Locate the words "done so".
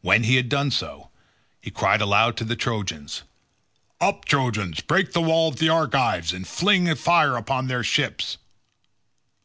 0.48-1.10